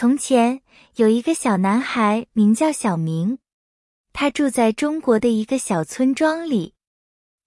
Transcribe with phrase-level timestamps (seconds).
[0.00, 0.62] 从前
[0.94, 3.38] 有一个小男孩，名叫小明，
[4.12, 6.76] 他住在中国的一个小村庄里。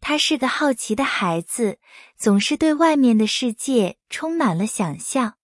[0.01, 1.79] 他是个好奇的孩子，
[2.17, 5.35] 总是对外面的世界充满了想象。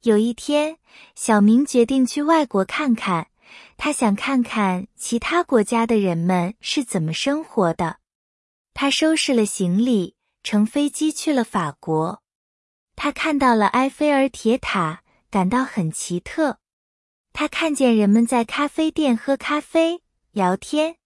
[0.00, 0.78] 有一天，
[1.14, 3.28] 小明决定去外国看看，
[3.76, 7.98] 他想看看其他国家的人们是怎么生活的。
[8.72, 12.22] 他收拾了行李，乘飞机去了法国。
[12.96, 15.02] 他看到了埃菲尔铁塔。
[15.30, 16.58] 感到很奇特，
[17.32, 20.02] 他看见人们在咖啡店喝咖啡、
[20.32, 20.96] 聊天。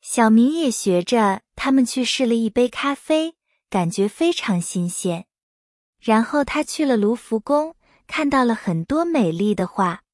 [0.00, 3.34] 小明也学着他们去试了一杯咖啡，
[3.68, 5.26] 感觉非常新鲜。
[6.00, 10.04] 然后他去了卢浮宫，看到了很多美丽的画，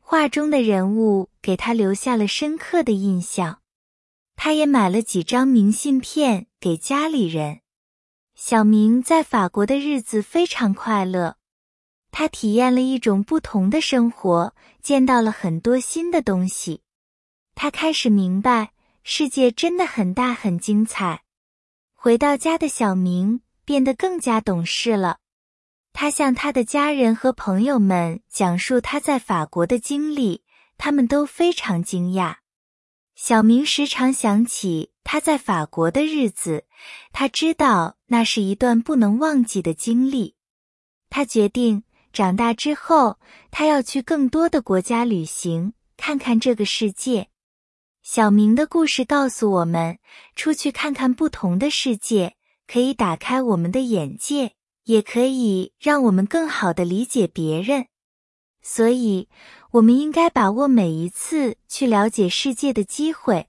[0.00, 3.60] 画中的人物给他留下了深刻的印象。
[4.34, 7.60] 他也买了几张明信片给家里人。
[8.34, 11.37] 小明在法国的日子非常快乐。
[12.10, 16.82] 他体验了一种不同的生活，见到了很多新的东西。
[17.54, 18.72] 他开始明白，
[19.04, 21.22] 世界真的很大，很精彩。
[21.94, 25.18] 回到家的小明变得更加懂事了。
[25.92, 30.42] 他向他的家人和朋友们讲述他在法国的经历，
[30.76, 32.36] 他们都非常惊讶。
[33.16, 36.64] 小明时常想起他在法国的日子，
[37.12, 40.36] 他知道那是一段不能忘记的经历。
[41.10, 41.82] 他决定。
[42.18, 43.20] 长大之后，
[43.52, 47.28] 他要去更多的国家旅行，看看这个世界。
[48.02, 50.00] 小明的故事告诉我们，
[50.34, 52.34] 出去看看不同的世界，
[52.66, 54.54] 可以打开我们的眼界，
[54.86, 57.86] 也可以让我们更好的理解别人。
[58.62, 59.28] 所以，
[59.70, 63.46] 我们应该把握每一次去了解世界的机会。